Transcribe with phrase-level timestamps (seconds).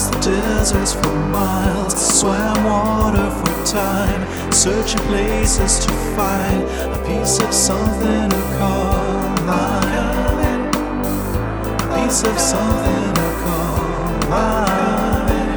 [0.00, 6.62] Crossed the deserts for miles, swam water for time, searching places to find
[6.94, 10.70] a piece of something to call mine.
[11.84, 15.56] A piece of something to call mine.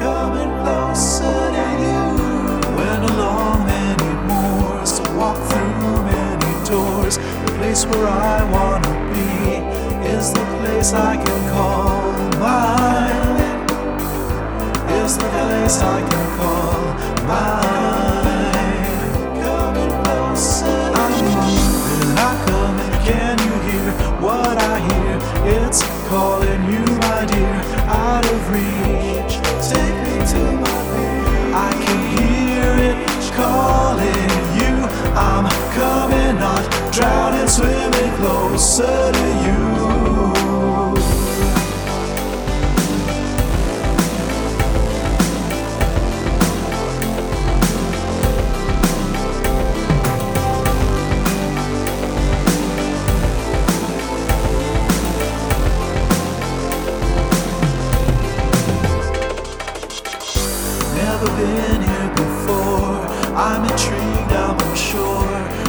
[0.00, 2.02] Coming closer to you.
[2.76, 7.16] Went along many moors to walk through many doors.
[7.16, 13.25] The place where I wanna be is the place I can call mine.
[15.06, 16.82] Is the place I can call
[17.28, 18.66] mine.
[19.40, 19.92] Coming.
[23.06, 25.14] Can you hear what I hear?
[25.62, 27.54] It's calling you, my dear,
[27.86, 28.85] out of reach.
[61.26, 63.02] Never been here before.
[63.34, 65.26] I'm intrigued, I'm unsure.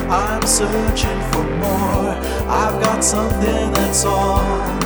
[0.07, 2.13] I'm searching for more.
[2.47, 4.43] I've got something that's all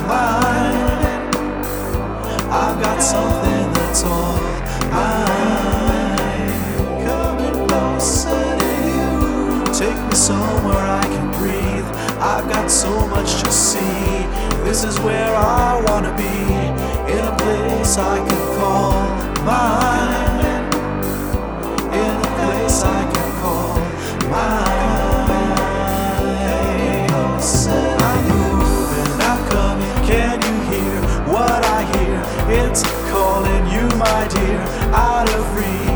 [0.08, 1.28] mine.
[2.48, 4.40] I've got something that's all
[4.90, 6.16] mine.
[7.04, 9.64] Coming closer to you.
[9.74, 11.88] Take me somewhere I can breathe.
[12.18, 14.26] I've got so much to see.
[14.64, 16.32] This is where I wanna be.
[17.12, 18.31] In a place I can
[32.54, 34.60] It's calling you, my dear,
[34.92, 35.91] out of reach.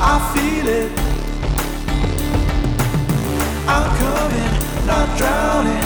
[0.00, 0.92] I feel it.
[3.68, 5.77] I'm coming, not drowning.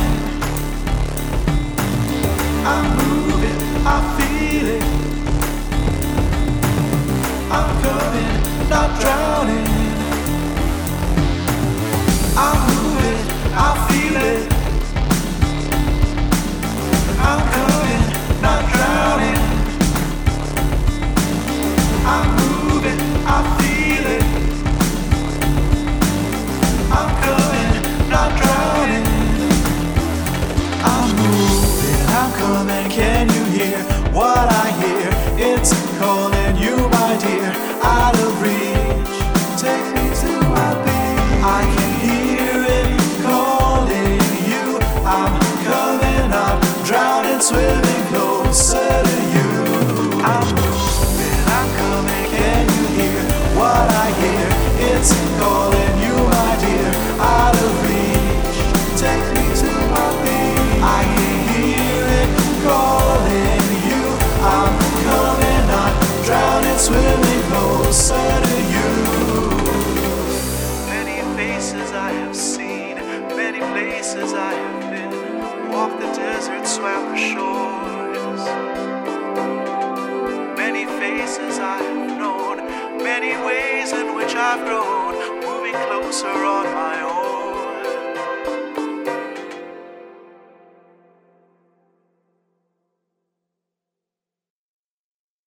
[81.73, 85.15] Faces I have known, many ways in which I've grown.
[85.41, 87.02] Moving closer on my